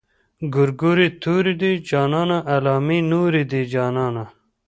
[0.53, 4.23] ګورګورې تورې دي جانانه علامې نورې دي جانانه.